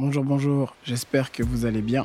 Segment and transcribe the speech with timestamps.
[0.00, 2.04] Bonjour, bonjour, j'espère que vous allez bien.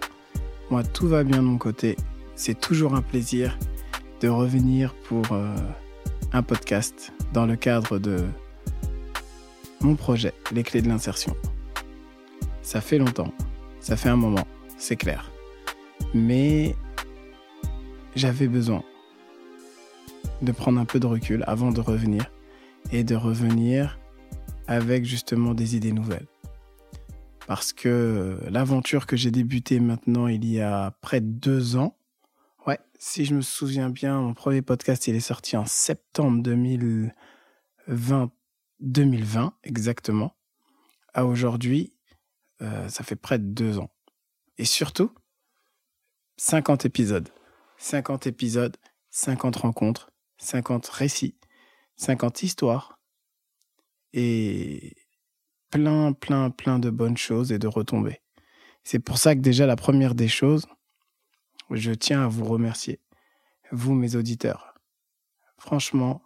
[0.71, 1.95] Moi, tout va bien de mon côté.
[2.33, 3.55] C'est toujours un plaisir
[4.19, 5.55] de revenir pour euh,
[6.31, 8.25] un podcast dans le cadre de
[9.79, 11.37] mon projet, Les clés de l'insertion.
[12.63, 13.31] Ça fait longtemps,
[13.79, 14.47] ça fait un moment,
[14.79, 15.31] c'est clair.
[16.15, 16.75] Mais
[18.15, 18.83] j'avais besoin
[20.41, 22.31] de prendre un peu de recul avant de revenir
[22.91, 23.99] et de revenir
[24.65, 26.25] avec justement des idées nouvelles.
[27.47, 31.97] Parce que l'aventure que j'ai débutée maintenant il y a près de deux ans,
[32.67, 38.31] ouais, si je me souviens bien, mon premier podcast il est sorti en septembre 2020,
[38.79, 40.35] 2020 exactement.
[41.13, 41.93] À aujourd'hui,
[42.61, 43.91] euh, ça fait près de deux ans.
[44.57, 45.11] Et surtout,
[46.37, 47.29] 50 épisodes.
[47.77, 48.77] 50 épisodes,
[49.09, 51.35] 50 rencontres, 50 récits,
[51.97, 52.99] 50 histoires
[54.13, 54.92] et
[55.73, 58.21] plein, plein, plein de bonnes choses et de retombées.
[58.83, 60.67] C'est pour ça que déjà la première des choses,
[61.71, 62.99] je tiens à vous remercier,
[63.71, 64.75] vous mes auditeurs.
[65.57, 66.21] Franchement,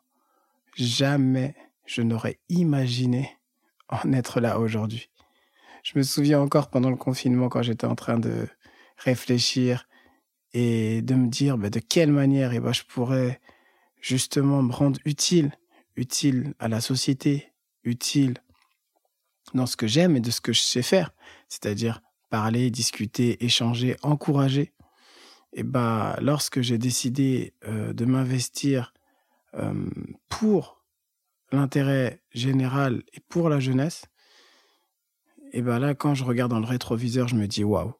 [0.75, 3.37] jamais je n'aurais imaginé
[3.87, 5.09] en être là aujourd'hui.
[5.81, 8.49] Je me souviens encore pendant le confinement quand j'étais en train de
[8.97, 9.87] réfléchir
[10.51, 13.39] et de me dire bah, de quelle manière eh ben, je pourrais
[14.01, 15.53] justement me rendre utile,
[15.95, 17.53] utile à la société,
[17.85, 18.33] utile
[19.53, 21.11] dans ce que j'aime et de ce que je sais faire,
[21.49, 24.73] c'est-à-dire parler, discuter, échanger, encourager.
[25.53, 28.93] Et bah, lorsque j'ai décidé euh, de m'investir
[29.55, 29.89] euh,
[30.29, 30.83] pour
[31.51, 34.05] l'intérêt général et pour la jeunesse,
[35.53, 37.93] et bah là, quand je regarde dans le rétroviseur, je me dis waouh.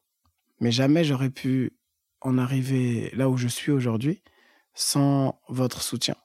[0.60, 1.72] Mais jamais j'aurais pu
[2.20, 4.22] en arriver là où je suis aujourd'hui
[4.74, 6.16] sans votre soutien.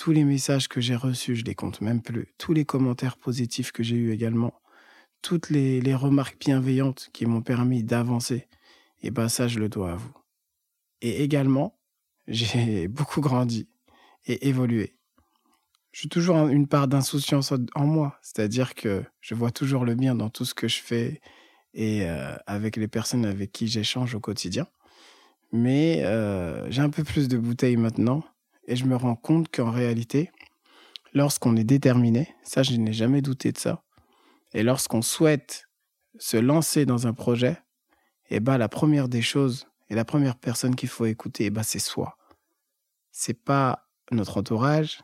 [0.00, 2.32] Tous les messages que j'ai reçus, je les compte même plus.
[2.38, 4.54] Tous les commentaires positifs que j'ai eus également.
[5.20, 8.48] Toutes les, remarques bienveillantes qui m'ont permis d'avancer.
[9.02, 10.14] Et ben ça, je le dois à vous.
[11.02, 11.78] Et également,
[12.28, 13.68] j'ai beaucoup grandi
[14.24, 14.96] et évolué.
[15.92, 20.30] J'ai toujours une part d'insouciance en moi, c'est-à-dire que je vois toujours le bien dans
[20.30, 21.20] tout ce que je fais
[21.74, 24.66] et euh, avec les personnes avec qui j'échange au quotidien.
[25.52, 28.24] Mais euh, j'ai un peu plus de bouteilles maintenant
[28.70, 30.30] et je me rends compte qu'en réalité,
[31.12, 33.82] lorsqu'on est déterminé, ça je n'ai jamais douté de ça,
[34.54, 35.66] et lorsqu'on souhaite
[36.18, 37.58] se lancer dans un projet,
[38.30, 41.50] et eh ben, la première des choses et la première personne qu'il faut écouter, eh
[41.50, 42.16] ben, c'est soi.
[43.10, 45.00] C'est pas notre entourage,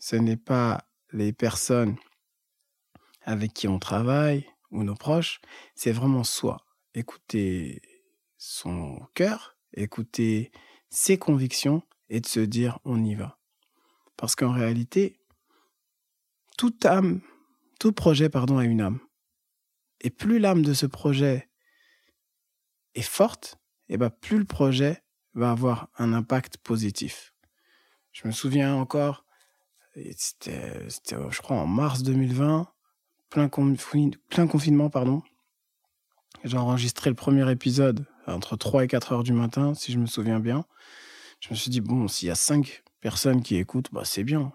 [0.00, 1.96] ce n'est pas les personnes
[3.22, 5.40] avec qui on travaille ou nos proches,
[5.76, 6.66] c'est vraiment soi.
[6.94, 7.80] Écouter
[8.38, 10.50] son cœur, écouter
[10.90, 13.38] ses convictions et de se dire on y va.
[14.16, 15.18] Parce qu'en réalité,
[16.56, 17.20] toute âme,
[17.80, 19.00] tout projet pardon a une âme.
[20.00, 21.48] Et plus l'âme de ce projet
[22.94, 25.02] est forte, et ben plus le projet
[25.34, 27.34] va avoir un impact positif.
[28.12, 29.24] Je me souviens encore,
[30.16, 32.72] c'était, je crois en mars 2020,
[33.30, 35.22] plein, plein confinement pardon.
[36.44, 40.06] J'ai enregistré le premier épisode entre 3 et 4 heures du matin, si je me
[40.06, 40.64] souviens bien.
[41.44, 44.50] Je me suis dit, bon, s'il y a 5 personnes qui écoutent, bah, c'est bien.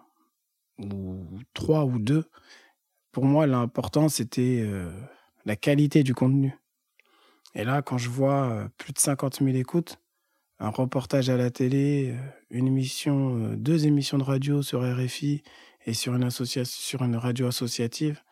[0.79, 1.23] Ou
[1.53, 2.27] 3 ou 2.
[3.11, 4.89] Pour moi, l'important, c'était euh,
[5.45, 6.57] la qualité du contenu.
[7.53, 9.99] Et là, quand je vois euh, plus de 50 000 écoutes,
[10.57, 15.43] un reportage à la télé, euh, une émission, deux émissions de radio sur RFI
[15.85, 18.23] et sur une, sur une radio associative,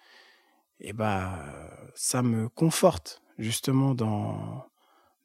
[0.79, 1.45] et bah,
[1.93, 4.65] ça me conforte justement dans,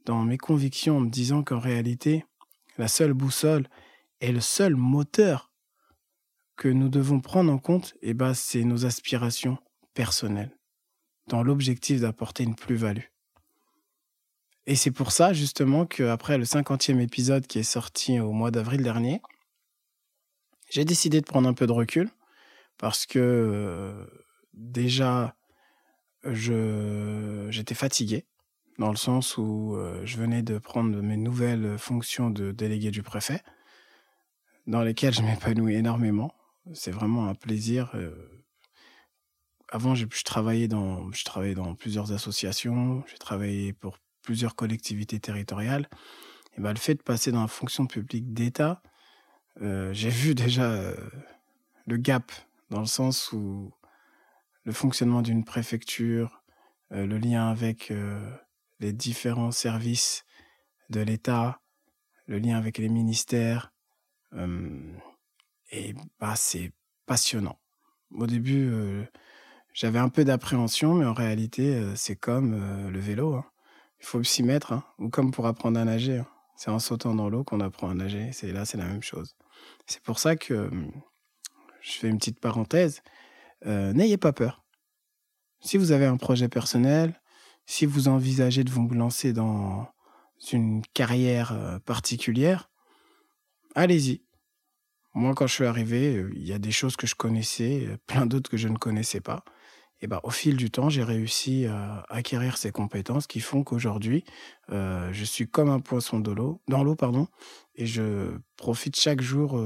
[0.05, 2.27] dans mes convictions en me disant qu'en réalité,
[2.79, 3.69] la seule boussole
[4.21, 5.51] et le seul moteur
[6.57, 9.59] que nous devons prendre en compte, eh ben, c'est nos aspirations
[9.95, 10.57] personnelles,
[11.27, 13.07] dans l'objectif d'apporter une plus-value.
[14.67, 18.83] Et c'est pour ça, justement, qu'après le cinquantième épisode qui est sorti au mois d'avril
[18.83, 19.21] dernier,
[20.71, 22.11] j'ai décidé de prendre un peu de recul,
[22.79, 24.07] parce que euh,
[24.55, 25.35] déjà,
[26.25, 28.27] j'étais fatigué
[28.79, 33.03] dans le sens où euh, je venais de prendre mes nouvelles fonctions de délégué du
[33.03, 33.43] préfet,
[34.67, 36.35] dans lesquelles je m'épanouis énormément.
[36.73, 37.91] C'est vraiment un plaisir.
[37.95, 38.15] Euh.
[39.69, 45.89] Avant, je travaillais dans, je travaillais dans plusieurs associations, j'ai travaillé pour plusieurs collectivités territoriales.
[46.57, 48.83] Et ben, le fait de passer dans la fonction publique d'État,
[49.61, 50.93] euh, j'ai vu déjà
[51.87, 52.31] le gap
[52.71, 53.73] dans le sens où
[54.65, 56.43] le fonctionnement d'une préfecture,
[56.91, 57.91] le lien avec
[58.83, 60.25] les différents services
[60.91, 61.61] de l'État,
[62.27, 63.73] le lien avec les ministères.
[65.71, 66.73] et bah, c'est
[67.07, 67.59] passionnant.
[68.11, 69.09] Au début,
[69.73, 73.35] j'avais un peu d'appréhension, mais en réalité, euh, c'est comme euh, le vélo.
[73.35, 73.45] Hein.
[74.01, 74.85] Il faut s'y mettre, hein.
[74.99, 76.19] ou comme pour apprendre à nager.
[76.19, 76.27] Hein.
[76.57, 78.31] C'est en sautant dans l'eau qu'on apprend à nager.
[78.33, 79.35] C'est là, c'est la même chose.
[79.87, 80.71] C'est pour ça que
[81.81, 83.03] je fais une petite parenthèse.
[83.65, 84.65] N'ayez pas peur.
[85.61, 87.21] Si vous avez un projet personnel,
[87.73, 89.89] si vous envisagez de vous lancer dans
[90.53, 92.69] une carrière particulière,
[93.75, 94.21] allez-y.
[95.15, 98.51] Moi, quand je suis arrivé, il y a des choses que je connaissais, plein d'autres
[98.51, 99.43] que je ne connaissais pas.
[100.03, 104.23] Et ben, au fil du temps, j'ai réussi à acquérir ces compétences qui font qu'aujourd'hui,
[104.69, 106.35] je suis comme un poisson dans
[106.85, 107.27] l'eau, pardon,
[107.75, 109.59] et je profite chaque jour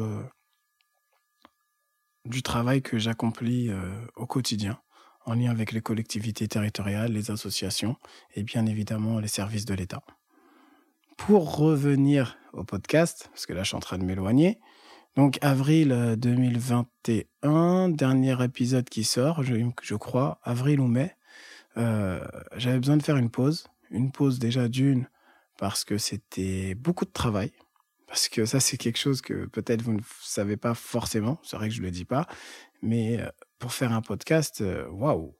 [2.24, 3.70] du travail que j'accomplis
[4.14, 4.78] au quotidien
[5.26, 7.96] en lien avec les collectivités territoriales, les associations
[8.34, 10.02] et bien évidemment les services de l'État.
[11.16, 14.58] Pour revenir au podcast, parce que là je suis en train de m'éloigner,
[15.16, 21.16] donc avril 2021, dernier épisode qui sort, je, crois, avril ou mai,
[21.78, 22.20] euh,
[22.56, 23.66] j'avais besoin de faire une pause.
[23.90, 25.08] Une pause déjà d'une,
[25.58, 27.52] parce que c'était beaucoup de travail.
[28.06, 31.38] Parce que ça, c'est quelque chose que peut-être vous ne savez pas forcément.
[31.42, 32.26] C'est vrai que je ne le dis pas.
[32.82, 33.28] Mais euh,
[33.58, 35.36] pour faire un podcast, euh, waouh,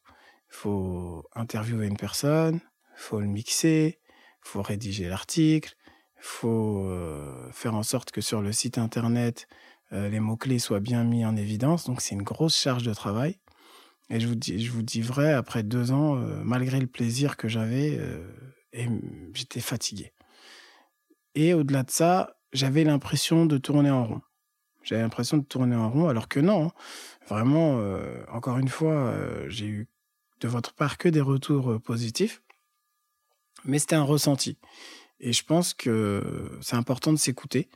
[0.48, 2.60] faut interviewer une personne,
[2.96, 3.98] faut le mixer,
[4.40, 5.74] faut rédiger l'article,
[6.18, 9.48] faut euh, faire en sorte que sur le site internet,
[9.92, 11.84] euh, les mots-clés soient bien mis en évidence.
[11.84, 13.38] Donc c'est une grosse charge de travail.
[14.08, 16.14] Et je vous dis, je vous dis vrai, après deux ans,
[16.44, 18.00] malgré le plaisir que j'avais,
[19.34, 20.12] j'étais fatigué.
[21.34, 24.20] Et au-delà de ça, j'avais l'impression de tourner en rond.
[24.86, 26.66] J'avais l'impression de tourner en rond, alors que non.
[26.66, 26.72] Hein.
[27.28, 29.88] Vraiment, euh, encore une fois, euh, j'ai eu
[30.40, 32.40] de votre part que des retours euh, positifs,
[33.64, 34.58] mais c'était un ressenti.
[35.18, 37.68] Et je pense que c'est important de s'écouter.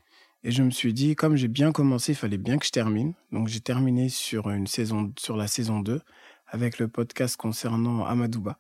[0.45, 3.15] Et je me suis dit, comme j'ai bien commencé, il fallait bien que je termine.
[3.33, 6.01] Donc j'ai terminé sur, une saison, sur la saison 2
[6.47, 8.59] avec le podcast concernant Amadouba,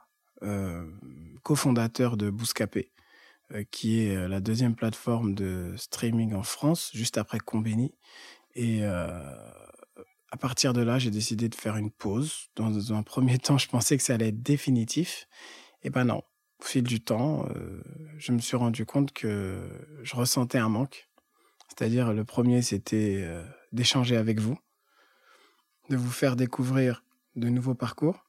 [1.42, 2.92] cofondateur de Bouscapé,
[3.70, 7.92] qui est la deuxième plateforme de streaming en France, juste après Combini.
[8.54, 8.84] Et
[10.30, 12.50] à partir de là, j'ai décidé de faire une pause.
[12.56, 15.26] Dans un premier temps, je pensais que ça allait être définitif.
[15.82, 16.22] Et ben non.
[16.60, 17.82] Au fil du temps, euh,
[18.18, 19.66] je me suis rendu compte que
[20.02, 21.08] je ressentais un manque.
[21.68, 23.42] C'est-à-dire, le premier, c'était euh,
[23.72, 24.58] d'échanger avec vous,
[25.88, 27.02] de vous faire découvrir
[27.36, 28.26] de nouveaux parcours,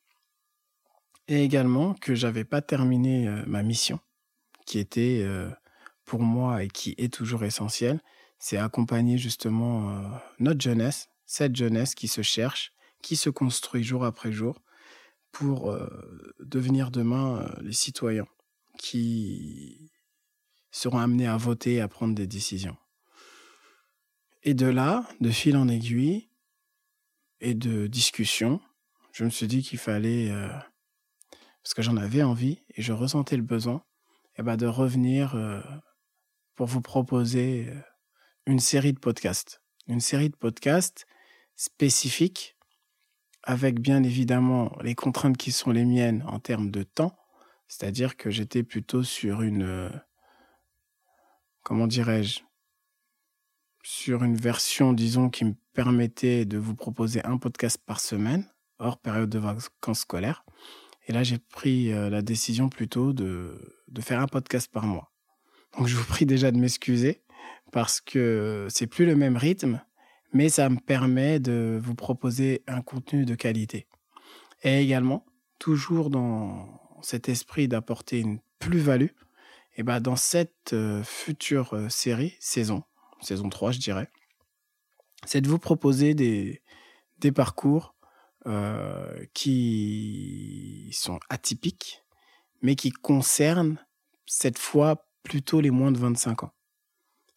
[1.28, 4.00] et également que j'avais pas terminé euh, ma mission,
[4.66, 5.28] qui était
[6.06, 8.00] pour moi et qui est toujours essentielle,
[8.42, 14.34] c'est accompagner justement notre jeunesse cette jeunesse qui se cherche, qui se construit jour après
[14.34, 14.62] jour
[15.32, 15.88] pour euh,
[16.42, 18.28] devenir demain euh, les citoyens
[18.78, 19.90] qui
[20.72, 22.76] seront amenés à voter et à prendre des décisions.
[24.44, 26.30] Et de là, de fil en aiguille
[27.40, 28.60] et de discussion,
[29.14, 30.50] je me suis dit qu'il fallait, euh,
[31.64, 33.86] parce que j'en avais envie et je ressentais le besoin,
[34.36, 35.36] et eh ben de revenir
[36.56, 37.72] pour vous proposer
[38.46, 39.62] une série de podcasts.
[39.88, 41.06] Une série de podcasts
[41.56, 42.58] spécifique,
[43.44, 47.18] avec bien évidemment les contraintes qui sont les miennes en termes de temps,
[47.68, 49.90] c'est-à-dire que j'étais plutôt sur une, euh,
[51.64, 52.42] comment dirais-je,
[53.84, 59.00] sur une version, disons, qui me permettait de vous proposer un podcast par semaine, hors
[59.00, 60.44] période de vacances scolaires.
[61.08, 65.12] Et là, j'ai pris euh, la décision plutôt de, de faire un podcast par mois.
[65.78, 67.24] Donc, je vous prie déjà de m'excuser
[67.72, 69.82] parce que c'est plus le même rythme
[70.34, 73.88] mais ça me permet de vous proposer un contenu de qualité.
[74.64, 75.26] Et également,
[75.60, 79.12] toujours dans cet esprit d'apporter une plus-value,
[79.76, 82.84] et ben dans cette euh, future euh, série, saison,
[83.22, 84.10] saison 3 je dirais,
[85.26, 86.62] c'est de vous proposer des,
[87.20, 87.96] des parcours
[88.48, 92.04] euh, qui sont atypiques,
[92.62, 93.78] mais qui concernent
[94.26, 96.54] cette fois plutôt les moins de 25 ans.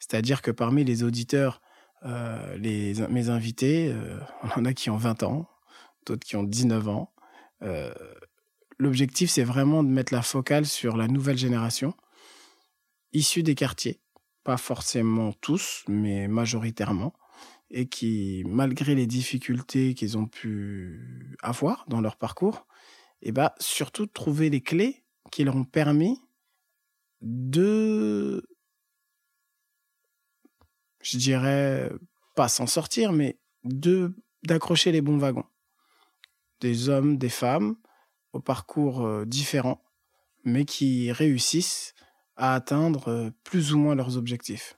[0.05, 1.63] C'est-à-dire que parmi les auditeurs
[2.05, 5.49] euh, mes invités, euh, on en a qui ont 20 ans,
[6.05, 7.15] d'autres qui ont 19 ans.
[7.63, 7.95] Euh,
[8.79, 11.95] l'objectif, c'est vraiment de mettre la focale sur la nouvelle génération,
[13.15, 14.03] issue des quartiers,
[14.43, 17.15] pas forcément tous, mais majoritairement,
[17.71, 22.67] et qui, malgré les difficultés qu'ils ont pu avoir dans leur parcours,
[23.23, 26.21] et eh bah, surtout trouver les clés qui leur ont permis
[27.23, 28.47] de
[31.05, 31.93] je dirais,
[32.35, 33.39] pas s'en sortir, mais
[34.43, 35.45] d'accrocher les bons wagons.
[36.61, 37.77] Des hommes, des femmes,
[38.33, 39.83] au parcours euh, différents,
[40.45, 41.95] mais qui réussissent
[42.37, 44.77] à atteindre euh, plus ou moins leurs objectifs.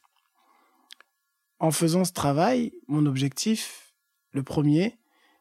[1.59, 3.95] En faisant ce travail, mon objectif,
[4.33, 4.99] le premier,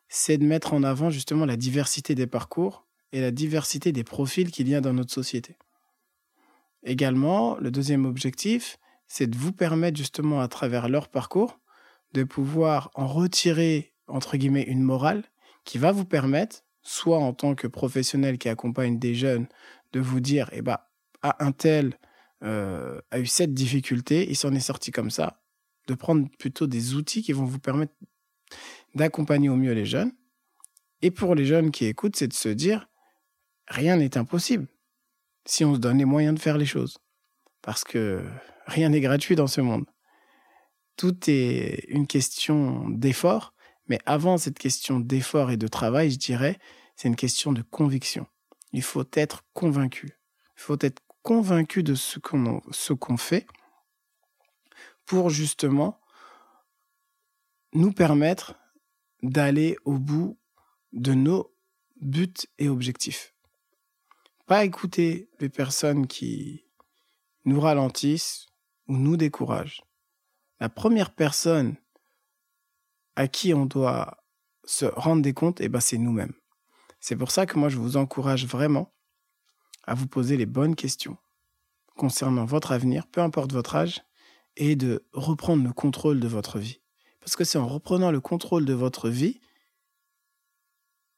[0.07, 4.51] c'est de mettre en avant justement la diversité des parcours et la diversité des profils
[4.51, 5.57] qu'il y a dans notre société.
[6.83, 11.59] Également, le deuxième objectif, c'est de vous permettre justement à travers leur parcours
[12.13, 15.23] de pouvoir en retirer, entre guillemets, une morale
[15.65, 19.47] qui va vous permettre, soit en tant que professionnel qui accompagne des jeunes,
[19.91, 20.77] de vous dire, eh ben,
[21.21, 21.97] à un tel
[22.43, 25.41] euh, a eu cette difficulté, il s'en est sorti comme ça,
[25.87, 27.93] de prendre plutôt des outils qui vont vous permettre
[28.93, 30.11] d'accompagner au mieux les jeunes.
[31.01, 32.87] Et pour les jeunes qui écoutent, c'est de se dire,
[33.67, 34.67] rien n'est impossible
[35.45, 36.97] si on se donne les moyens de faire les choses.
[37.65, 38.23] Parce que
[38.67, 39.85] rien n'est gratuit dans ce monde.
[40.97, 43.55] Tout est une question d'effort,
[43.87, 46.59] mais avant cette question d'effort et de travail, je dirais,
[46.95, 48.27] c'est une question de conviction.
[48.71, 50.11] Il faut être convaincu.
[50.55, 53.47] Il faut être convaincu de ce qu'on fait
[55.07, 55.99] pour justement
[57.73, 58.53] nous permettre
[59.23, 60.37] d'aller au bout
[60.93, 61.51] de nos
[61.99, 63.33] buts et objectifs.
[64.45, 66.64] Pas écouter les personnes qui
[67.45, 68.47] nous ralentissent
[68.87, 69.83] ou nous découragent.
[70.59, 71.75] La première personne
[73.15, 74.17] à qui on doit
[74.65, 76.33] se rendre des comptes, eh ben, c'est nous-mêmes.
[76.99, 78.93] C'est pour ça que moi, je vous encourage vraiment
[79.83, 81.17] à vous poser les bonnes questions
[81.95, 84.03] concernant votre avenir, peu importe votre âge,
[84.57, 86.81] et de reprendre le contrôle de votre vie.
[87.19, 89.39] Parce que c'est en reprenant le contrôle de votre vie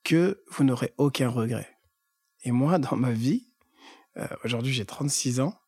[0.03, 1.77] que vous n'aurez aucun regret.
[2.43, 3.51] Et moi, dans ma vie,
[4.17, 5.59] euh, aujourd'hui j'ai 36 ans,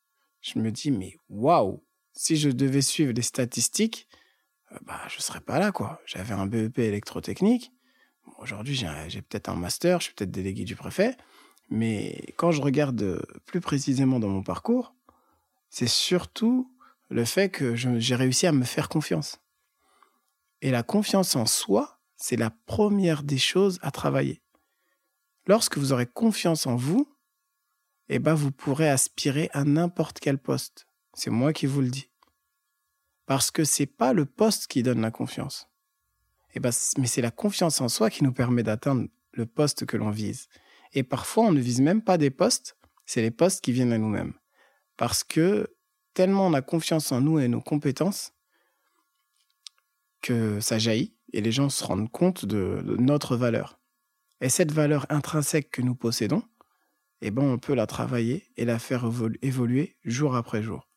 [0.41, 4.07] je me dis, mais waouh, si je devais suivre les statistiques,
[4.71, 6.01] euh, bah, je ne serais pas là, quoi.
[6.05, 7.71] J'avais un BEP électrotechnique.
[8.37, 8.75] aujourd'hui,
[9.07, 11.17] j'ai peut-être un master, je suis peut-être délégué du préfet.
[11.69, 14.95] Mais quand je regarde plus précisément dans mon parcours,
[15.69, 16.71] c'est surtout
[17.09, 19.39] le fait que j'ai réussi à me faire confiance.
[20.61, 24.41] Et la confiance en soi, c'est la première des choses à travailler.
[25.45, 27.07] Lorsque vous aurez confiance en vous,
[28.09, 30.87] eh ben vous pourrez aspirer à n'importe quel poste.
[31.13, 32.09] C'est moi qui vous le dis.
[33.25, 35.67] Parce que c'est pas le poste qui donne la confiance.
[36.55, 39.97] Eh ben, mais c'est la confiance en soi qui nous permet d'atteindre le poste que
[39.97, 40.47] l'on vise.
[40.93, 42.75] Et parfois, on ne vise même pas des postes,
[43.05, 44.33] c'est les postes qui viennent à nous-mêmes.
[44.97, 45.67] Parce que
[46.13, 48.33] tellement on a confiance en nous et nos compétences
[50.21, 53.79] que ça jaillit et les gens se rendent compte de, notre valeur.
[54.41, 56.43] Et cette valeur intrinsèque que nous possédons,
[57.21, 59.09] eh ben, on peut la travailler et la faire
[59.41, 60.87] évoluer jour après jour.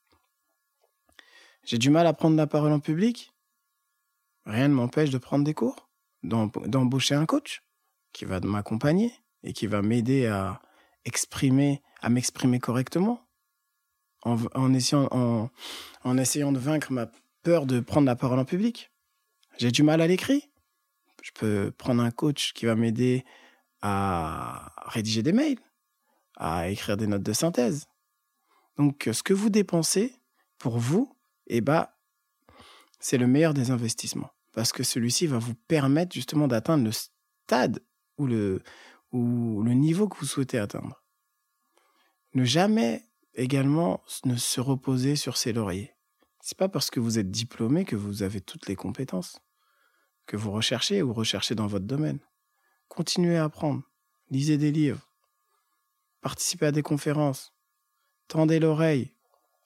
[1.64, 3.32] J'ai du mal à prendre la parole en public.
[4.44, 5.88] Rien ne m'empêche de prendre des cours,
[6.22, 7.62] d'embaucher un coach
[8.12, 9.12] qui va m'accompagner
[9.44, 10.60] et qui va m'aider à
[11.04, 13.20] exprimer, à m'exprimer correctement,
[14.24, 15.50] en, essayant,
[16.04, 17.10] en, essayant de vaincre ma
[17.42, 18.90] peur de prendre la parole en public.
[19.58, 20.50] J'ai du mal à l'écrit.
[21.22, 23.24] Je peux prendre un coach qui va m'aider
[23.80, 25.58] à rédiger des mails,
[26.42, 27.86] à écrire des notes de synthèse.
[28.76, 30.16] Donc, ce que vous dépensez
[30.58, 31.86] pour vous, eh ben,
[32.98, 34.30] c'est le meilleur des investissements.
[34.52, 37.80] Parce que celui-ci va vous permettre justement d'atteindre le stade
[38.18, 38.62] ou le,
[39.12, 41.02] ou le niveau que vous souhaitez atteindre.
[42.34, 45.94] Ne jamais également ne se reposer sur ses lauriers.
[46.40, 49.40] C'est pas parce que vous êtes diplômé que vous avez toutes les compétences
[50.26, 52.18] que vous recherchez ou recherchez dans votre domaine.
[52.88, 53.82] Continuez à apprendre,
[54.30, 55.11] lisez des livres,
[56.22, 57.52] participez à des conférences,
[58.28, 59.14] tendez l'oreille,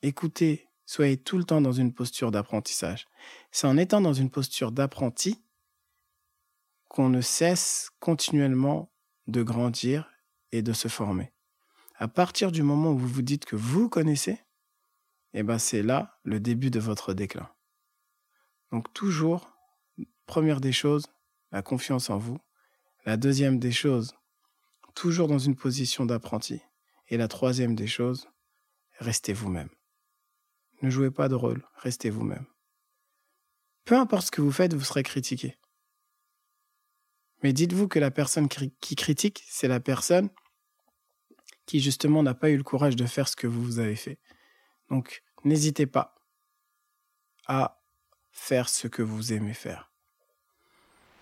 [0.03, 3.07] écoutez, soyez tout le temps dans une posture d'apprentissage.
[3.53, 5.41] C'est en étant dans une posture d'apprenti
[6.89, 8.91] qu'on ne cesse continuellement
[9.29, 10.11] de grandir
[10.51, 11.33] et de se former
[11.99, 14.39] à partir du moment où vous vous dites que vous connaissez,
[15.33, 17.49] eh ben c'est là le début de votre déclin.
[18.71, 19.51] Donc toujours,
[20.27, 21.07] première des choses,
[21.53, 22.39] la confiance en vous.
[23.07, 24.15] La deuxième des choses,
[24.97, 26.61] toujours dans une position d'apprenti.
[27.09, 28.29] Et la troisième des choses,
[28.99, 29.69] restez vous-même.
[30.83, 32.47] Ne jouez pas de rôle, restez vous-même.
[33.85, 35.57] Peu importe ce que vous faites, vous serez critiqué.
[37.45, 40.31] Mais dites-vous que la personne qui critique, c'est la personne
[41.67, 44.19] qui justement n'a pas eu le courage de faire ce que vous avez fait.
[44.91, 46.17] Donc, n'hésitez pas
[47.47, 47.81] à
[48.33, 49.93] faire ce que vous aimez faire.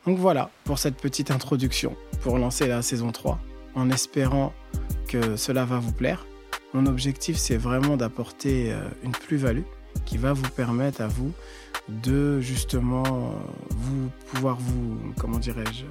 [0.06, 3.40] Donc voilà pour cette petite introduction pour lancer la saison 3,
[3.74, 4.52] en espérant
[5.08, 6.26] que cela va vous plaire.
[6.72, 9.62] Mon objectif, c'est vraiment d'apporter euh, une plus-value
[10.04, 11.32] qui va vous permettre à vous
[11.88, 13.34] de justement
[13.70, 15.84] vous pouvoir vous, comment dirais-je,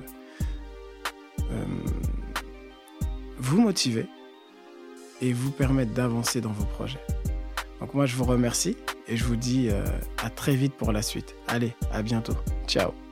[1.52, 1.66] euh,
[3.38, 4.08] vous motiver
[5.22, 7.00] et vous permettre d'avancer dans vos projets.
[7.80, 9.84] Donc moi je vous remercie et je vous dis euh,
[10.24, 11.36] à très vite pour la suite.
[11.48, 12.36] Allez, à bientôt.
[12.68, 13.03] Ciao